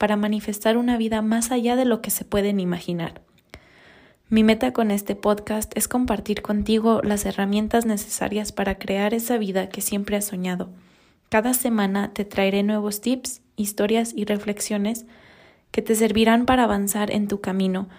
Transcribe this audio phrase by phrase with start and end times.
[0.00, 3.20] para manifestar una vida más allá de lo que se pueden imaginar.
[4.30, 9.68] Mi meta con este podcast es compartir contigo las herramientas necesarias para crear esa vida
[9.68, 10.70] que siempre has soñado.
[11.28, 15.04] Cada semana te traeré nuevos tips, historias y reflexiones
[15.70, 17.90] que te servirán para avanzar en tu camino,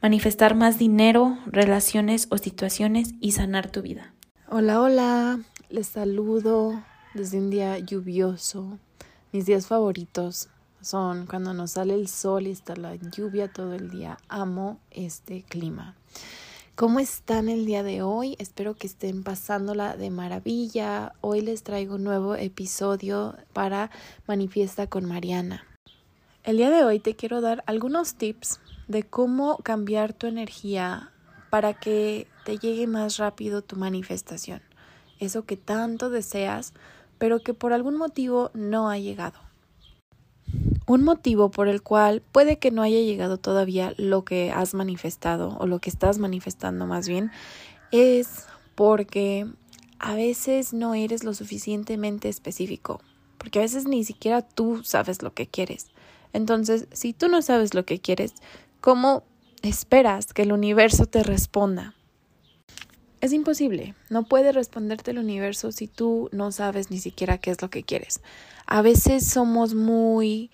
[0.00, 4.14] manifestar más dinero, relaciones o situaciones y sanar tu vida.
[4.48, 8.78] Hola, hola, les saludo desde un día lluvioso,
[9.32, 10.50] mis días favoritos
[10.90, 14.16] cuando nos sale el sol y está la lluvia todo el día.
[14.28, 15.94] Amo este clima.
[16.76, 18.36] ¿Cómo están el día de hoy?
[18.38, 21.12] Espero que estén pasándola de maravilla.
[21.20, 23.90] Hoy les traigo un nuevo episodio para
[24.26, 25.62] Manifiesta con Mariana.
[26.42, 31.12] El día de hoy te quiero dar algunos tips de cómo cambiar tu energía
[31.50, 34.62] para que te llegue más rápido tu manifestación.
[35.20, 36.72] Eso que tanto deseas,
[37.18, 39.47] pero que por algún motivo no ha llegado.
[40.88, 45.54] Un motivo por el cual puede que no haya llegado todavía lo que has manifestado
[45.60, 47.30] o lo que estás manifestando más bien
[47.92, 49.46] es porque
[49.98, 53.02] a veces no eres lo suficientemente específico,
[53.36, 55.88] porque a veces ni siquiera tú sabes lo que quieres.
[56.32, 58.32] Entonces, si tú no sabes lo que quieres,
[58.80, 59.24] ¿cómo
[59.60, 61.94] esperas que el universo te responda?
[63.20, 67.60] Es imposible, no puede responderte el universo si tú no sabes ni siquiera qué es
[67.60, 68.22] lo que quieres.
[68.66, 70.50] A veces somos muy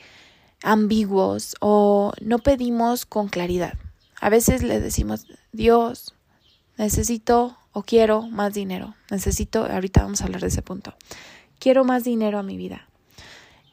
[0.64, 3.74] ambiguos o no pedimos con claridad.
[4.20, 6.14] A veces le decimos, Dios,
[6.78, 8.94] necesito o quiero más dinero.
[9.10, 10.94] Necesito, ahorita vamos a hablar de ese punto.
[11.58, 12.88] Quiero más dinero a mi vida.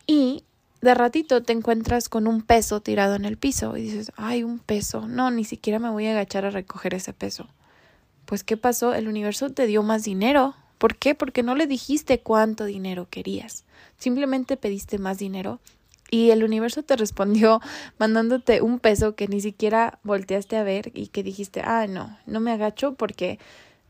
[0.05, 0.43] Y
[0.81, 4.59] de ratito te encuentras con un peso tirado en el piso y dices, ay, un
[4.59, 5.07] peso.
[5.07, 7.47] No, ni siquiera me voy a agachar a recoger ese peso.
[8.25, 8.93] Pues, ¿qué pasó?
[8.93, 10.55] El universo te dio más dinero.
[10.77, 11.15] ¿Por qué?
[11.15, 13.63] Porque no le dijiste cuánto dinero querías.
[13.97, 15.61] Simplemente pediste más dinero
[16.11, 17.61] y el universo te respondió
[17.97, 22.39] mandándote un peso que ni siquiera volteaste a ver y que dijiste, ah, no, no
[22.39, 23.39] me agacho porque,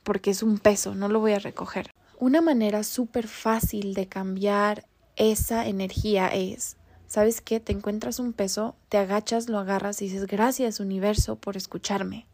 [0.03, 1.91] porque es un peso, no lo voy a recoger.
[2.19, 6.77] Una manera súper fácil de cambiar esa energía es,
[7.07, 7.59] ¿sabes qué?
[7.59, 12.27] Te encuentras un peso, te agachas, lo agarras y dices, gracias universo por escucharme.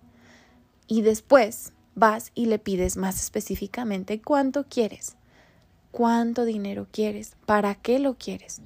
[0.88, 5.16] Y después vas y le pides más específicamente cuánto quieres,
[5.92, 8.62] cuánto dinero quieres, para qué lo quieres.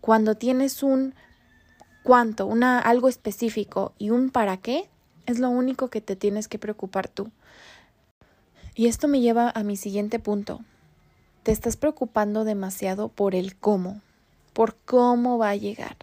[0.00, 1.14] Cuando tienes un
[2.02, 4.88] cuánto, una, algo específico y un para qué,
[5.26, 7.30] es lo único que te tienes que preocupar tú.
[8.74, 10.60] Y esto me lleva a mi siguiente punto.
[11.42, 14.00] Te estás preocupando demasiado por el cómo,
[14.52, 15.96] por cómo va a llegar.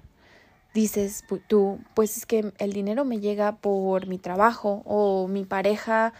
[0.73, 6.13] Dices tú, pues es que el dinero me llega por mi trabajo o mi pareja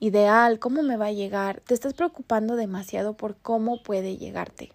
[0.00, 1.60] ideal, ¿cómo me va a llegar?
[1.60, 4.72] Te estás preocupando demasiado por cómo puede llegarte.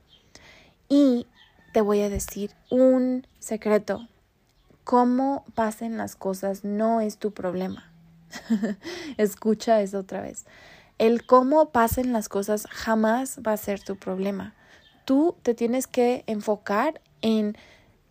[0.90, 1.26] Y
[1.74, 4.08] te voy a decir un secreto.
[4.84, 7.92] Cómo pasen las cosas no es tu problema.
[9.18, 10.46] Escucha eso otra vez.
[11.00, 14.54] El cómo pasen las cosas jamás va a ser tu problema.
[15.04, 17.58] Tú te tienes que enfocar en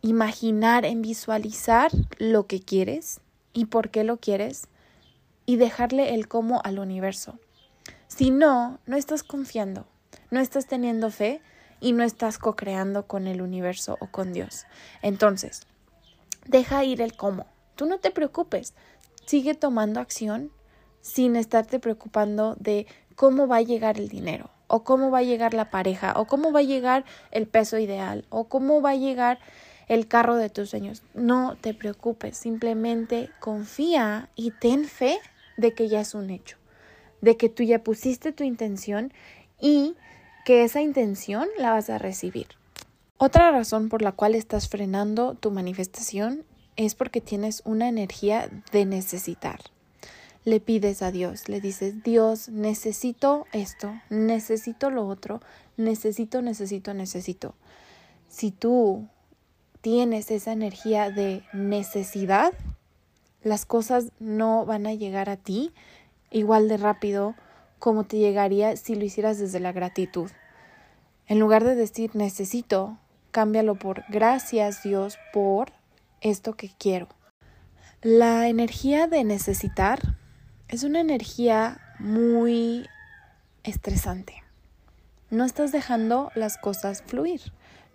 [0.02, 3.20] imaginar, en visualizar lo que quieres
[3.52, 4.66] y por qué lo quieres
[5.46, 7.38] y dejarle el cómo al universo.
[8.08, 9.86] Si no, no estás confiando,
[10.30, 11.40] no estás teniendo fe
[11.82, 14.66] y no estás co-creando con el universo o con Dios.
[15.02, 15.66] Entonces,
[16.46, 17.46] deja ir el cómo.
[17.74, 18.72] Tú no te preocupes.
[19.26, 20.52] Sigue tomando acción
[21.00, 25.54] sin estarte preocupando de cómo va a llegar el dinero o cómo va a llegar
[25.54, 29.40] la pareja o cómo va a llegar el peso ideal o cómo va a llegar
[29.88, 31.02] el carro de tus sueños.
[31.14, 35.18] No te preocupes, simplemente confía y ten fe
[35.56, 36.58] de que ya es un hecho,
[37.20, 39.12] de que tú ya pusiste tu intención
[39.60, 39.96] y
[40.44, 42.48] que esa intención la vas a recibir.
[43.18, 46.44] Otra razón por la cual estás frenando tu manifestación
[46.76, 49.60] es porque tienes una energía de necesitar.
[50.44, 55.40] Le pides a Dios, le dices, Dios, necesito esto, necesito lo otro,
[55.76, 57.54] necesito, necesito, necesito.
[58.28, 59.06] Si tú
[59.82, 62.52] tienes esa energía de necesidad,
[63.44, 65.72] las cosas no van a llegar a ti
[66.30, 67.36] igual de rápido
[67.82, 70.30] como te llegaría si lo hicieras desde la gratitud.
[71.26, 72.96] En lugar de decir necesito,
[73.32, 75.72] cámbialo por gracias Dios por
[76.20, 77.08] esto que quiero.
[78.00, 79.98] La energía de necesitar
[80.68, 82.86] es una energía muy
[83.64, 84.44] estresante.
[85.30, 87.40] No estás dejando las cosas fluir.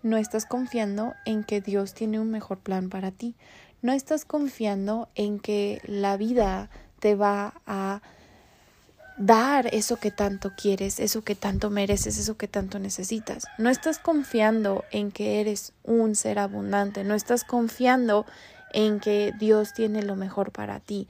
[0.03, 3.35] No estás confiando en que Dios tiene un mejor plan para ti.
[3.81, 6.69] No estás confiando en que la vida
[6.99, 8.01] te va a
[9.17, 13.45] dar eso que tanto quieres, eso que tanto mereces, eso que tanto necesitas.
[13.57, 18.25] No estás confiando en que eres un ser abundante, no estás confiando
[18.73, 21.07] en que Dios tiene lo mejor para ti.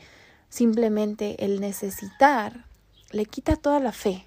[0.50, 2.66] Simplemente el necesitar
[3.12, 4.26] le quita toda la fe.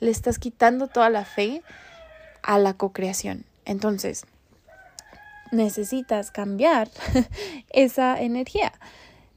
[0.00, 1.62] Le estás quitando toda la fe
[2.42, 3.44] a la cocreación.
[3.64, 4.26] Entonces,
[5.50, 6.90] necesitas cambiar
[7.70, 8.72] esa energía.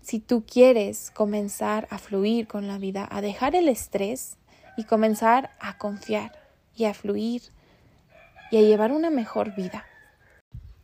[0.01, 4.37] Si tú quieres comenzar a fluir con la vida, a dejar el estrés
[4.77, 6.31] y comenzar a confiar
[6.75, 7.43] y a fluir
[8.51, 9.85] y a llevar una mejor vida.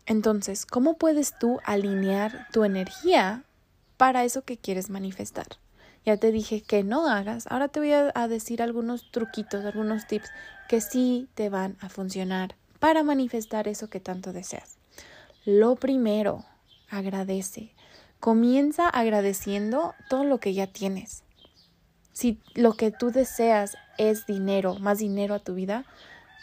[0.05, 3.43] Entonces, ¿cómo puedes tú alinear tu energía
[3.97, 5.47] para eso que quieres manifestar?
[6.05, 7.47] Ya te dije que no hagas.
[7.47, 10.29] Ahora te voy a, decir algunos truquitos, algunos tips
[10.69, 14.77] que sí te van a funcionar para manifestar eso que tanto deseas.
[15.43, 16.45] Lo primero,
[16.89, 17.73] agradece.
[18.19, 21.23] Comienza agradeciendo todo lo que ya tienes.
[22.13, 25.85] Si lo que tú deseas es dinero, más dinero a tu vida,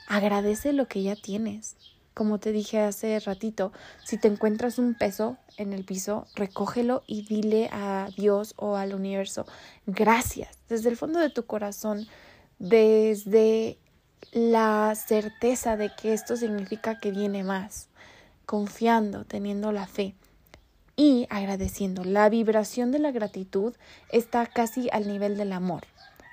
[0.06, 1.76] agradece lo que ya tienes.
[2.14, 3.72] Como te dije hace ratito,
[4.04, 8.94] si te encuentras un peso en el piso, recógelo y dile a Dios o al
[8.94, 9.46] universo,
[9.84, 12.06] gracias, desde el fondo de tu corazón,
[12.60, 13.78] desde
[14.30, 17.88] la certeza de que esto significa que viene más,
[18.46, 20.14] confiando, teniendo la fe
[20.96, 22.04] y agradeciendo.
[22.04, 23.74] La vibración de la gratitud
[24.10, 25.84] está casi al nivel del amor.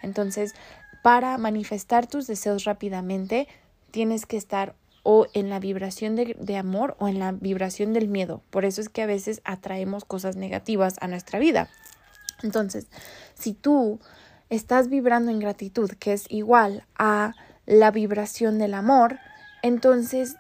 [0.02, 0.54] Entonces,
[1.02, 3.48] para manifestar tus deseos rápidamente,
[3.92, 8.42] tienes que estar o en la vibración de, amor o en la vibración del miedo.
[8.52, 11.70] Por eso es que a veces atraemos cosas negativas a nuestra vida.
[12.44, 12.88] Entonces,
[13.34, 14.00] si tú
[14.50, 17.34] estás vibrando en gratitud, que es igual a
[17.66, 19.18] la vibración del amor,
[19.64, 20.36] entonces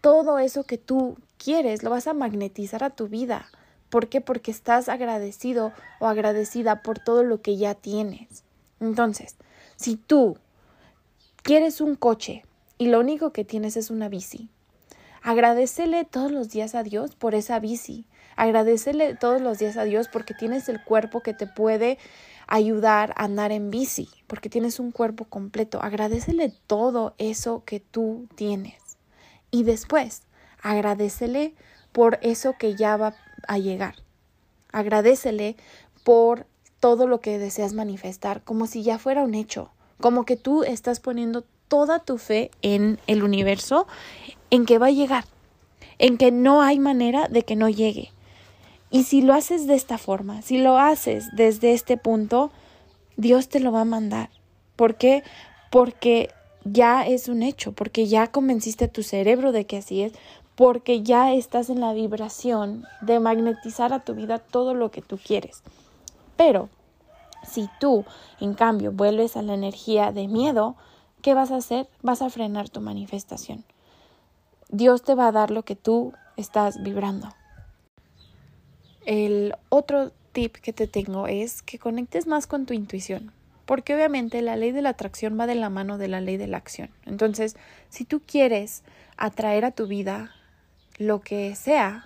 [0.00, 3.46] todo eso que tú quieres lo vas a magnetizar a tu vida.
[3.94, 4.20] ¿Por qué?
[4.20, 8.42] Porque estás agradecido o agradecida por todo lo que ya tienes.
[8.80, 9.36] Entonces,
[9.76, 10.36] si tú
[11.44, 12.42] quieres un coche
[12.76, 14.48] y lo único que tienes es una bici,
[15.22, 18.04] agradecele todos los días a Dios por esa bici.
[18.34, 21.96] Agradecele todos los días a Dios porque tienes el cuerpo que te puede
[22.48, 25.80] ayudar a andar en bici, porque tienes un cuerpo completo.
[25.80, 28.74] Agradecele todo eso que tú tienes.
[29.52, 30.24] Y después,
[30.60, 31.54] agradecele
[31.92, 33.14] por eso que ya va
[33.48, 33.96] a llegar.
[34.72, 35.56] Agradecele
[36.02, 36.46] por
[36.80, 39.70] todo lo que deseas manifestar, como si ya fuera un hecho,
[40.00, 43.86] como que tú estás poniendo toda tu fe en el universo,
[44.50, 45.24] en que va a llegar,
[45.98, 48.12] en que no hay manera de que no llegue.
[48.90, 52.52] Y si lo haces de esta forma, si lo haces desde este punto,
[53.16, 54.30] Dios te lo va a mandar.
[54.76, 55.22] ¿Por qué?
[55.70, 56.30] Porque
[56.64, 60.12] ya es un hecho, porque ya convenciste a tu cerebro de que así es,
[60.56, 65.18] porque ya estás en la vibración de magnetizar a tu vida todo lo que tú
[65.18, 65.62] quieres.
[66.36, 66.68] Pero
[67.44, 68.04] si tú,
[68.40, 70.76] en cambio, vuelves a la energía de miedo,
[71.22, 71.88] ¿qué vas a hacer?
[72.02, 73.64] Vas a frenar tu manifestación.
[74.68, 77.28] Dios te va a dar lo que tú estás vibrando.
[79.04, 83.32] El otro tip que te tengo es que conectes más con tu intuición,
[83.66, 86.46] porque obviamente la ley de la atracción va de la mano de la ley de
[86.46, 86.90] la acción.
[87.04, 87.56] Entonces,
[87.90, 88.82] si tú quieres
[89.16, 90.32] atraer a tu vida
[90.98, 92.04] lo que sea,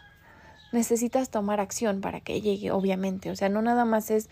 [0.73, 3.31] necesitas tomar acción para que llegue, obviamente.
[3.31, 4.29] O sea, no nada más es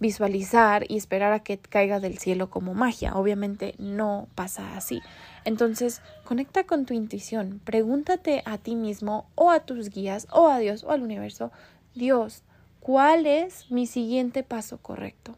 [0.00, 3.14] visualizar y esperar a que caiga del cielo como magia.
[3.14, 5.00] Obviamente no pasa así.
[5.44, 10.58] Entonces, conecta con tu intuición, pregúntate a ti mismo o a tus guías o a
[10.58, 11.52] Dios o al universo,
[11.94, 12.42] Dios,
[12.80, 15.36] ¿cuál es mi siguiente paso correcto?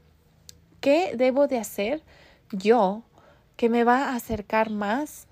[0.80, 2.02] ¿Qué debo de hacer
[2.52, 3.02] yo
[3.56, 5.26] que me va a acercar más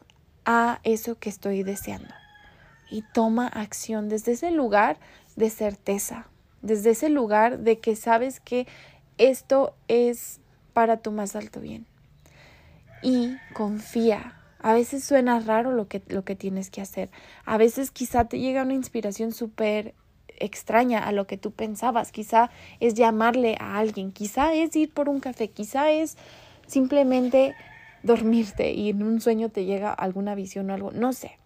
[0.45, 2.13] a eso que estoy deseando?
[2.95, 4.99] Y toma acción desde ese lugar
[5.35, 6.29] de certeza,
[6.63, 8.69] desde ese lugar de que sabes que
[9.19, 10.39] esto es
[10.75, 11.87] para tu más alto bien.
[13.03, 14.41] Y confía.
[14.61, 17.11] A veces suena raro lo que, lo que tienes que hacer.
[17.45, 19.97] A veces quizá te llega una inspiración súper
[20.29, 22.13] extraña a lo que tú pensabas.
[22.13, 26.17] Quizá es llamarle a alguien, quizá es ir por un café, quizá es
[26.69, 27.57] simplemente
[28.05, 30.93] dormirte y en un sueño te llega alguna visión o algo.
[30.93, 31.41] No sé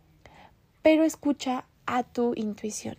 [0.83, 2.97] pero escucha a tu intuición.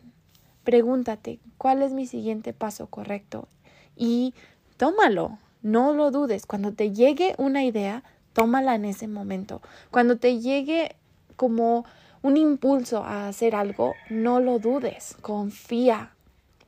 [0.64, 3.48] Pregúntate, ¿cuál es mi siguiente paso correcto?
[3.96, 4.34] Y
[4.78, 6.46] tómalo, no lo dudes.
[6.46, 9.62] Cuando te llegue una idea, tómala en ese momento.
[9.92, 10.96] Cuando te llegue
[11.36, 11.86] como
[12.22, 16.12] un impulso a hacer algo, no lo dudes, confía,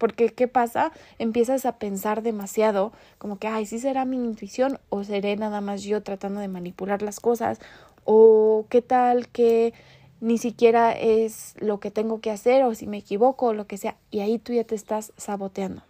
[0.01, 0.91] Porque, ¿qué pasa?
[1.19, 5.83] Empiezas a pensar demasiado, como que, ay, sí será mi intuición o seré nada más
[5.83, 7.59] yo tratando de manipular las cosas,
[8.03, 9.75] o qué tal que
[10.21, 13.77] ni siquiera es lo que tengo que hacer, o si me equivoco, o lo que
[13.77, 15.81] sea, y ahí tú ya te estás saboteando.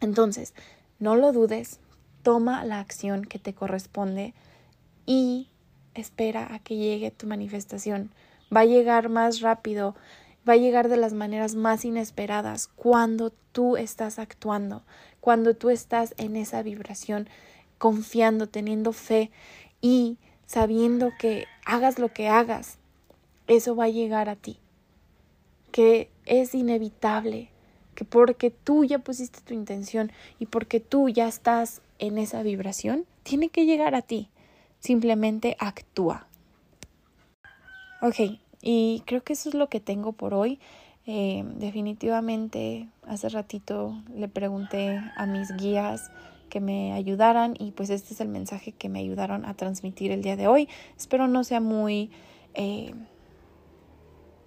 [0.00, 0.52] Entonces,
[0.98, 1.78] no lo dudes,
[2.22, 4.34] toma la acción que te corresponde
[5.06, 5.48] y
[5.94, 8.10] espera a que llegue tu manifestación.
[8.54, 9.94] Va a llegar más rápido,
[10.48, 14.82] va a llegar de las maneras más inesperadas cuando tú estás actuando,
[15.20, 17.28] cuando tú estás en esa vibración,
[17.78, 19.30] confiando, teniendo fe
[19.80, 22.78] y sabiendo que hagas lo que hagas,
[23.46, 24.58] eso va a llegar a ti,
[25.72, 27.50] que es inevitable,
[27.94, 33.06] que porque tú ya pusiste tu intención y porque tú ya estás en esa vibración,
[33.22, 34.28] tiene que llegar a ti.
[34.80, 36.26] Simplemente actúa.
[38.02, 40.58] Ok, y creo que eso es lo que tengo por hoy.
[41.06, 46.10] Eh, definitivamente, hace ratito le pregunté a mis guías
[46.48, 50.22] que me ayudaran y pues este es el mensaje que me ayudaron a transmitir el
[50.22, 50.68] día de hoy.
[50.96, 52.10] Espero no sea muy,
[52.54, 52.94] eh,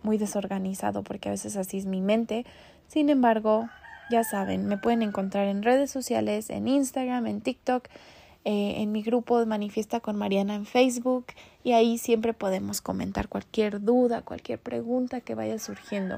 [0.08, 2.46] muy desorganizado porque a veces así es mi mente.
[2.88, 3.70] Sin embargo,
[4.10, 7.90] ya saben, me pueden encontrar en redes sociales, en Instagram, en TikTok
[8.50, 11.26] eh, en mi grupo de Manifiesta con Mariana en Facebook
[11.66, 16.16] y ahí siempre podemos comentar cualquier duda, cualquier pregunta que vaya surgiendo.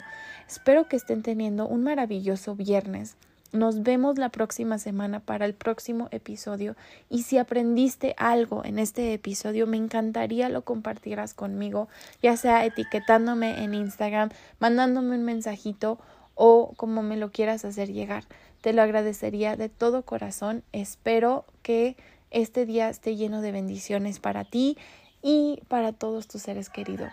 [0.47, 3.17] Espero que estén teniendo un maravilloso viernes.
[3.51, 6.75] Nos vemos la próxima semana para el próximo episodio
[7.09, 11.87] y si aprendiste algo en este episodio me encantaría lo compartieras conmigo,
[12.21, 14.29] ya sea etiquetándome en Instagram,
[14.59, 15.97] mandándome un mensajito
[16.35, 18.25] o como me lo quieras hacer llegar.
[18.61, 20.63] Te lo agradecería de todo corazón.
[20.71, 21.97] Espero que
[22.29, 24.77] este día esté lleno de bendiciones para ti
[25.21, 27.11] y para todos tus seres queridos.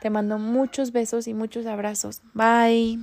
[0.00, 2.22] Te mando muchos besos y muchos abrazos.
[2.34, 2.98] Bye.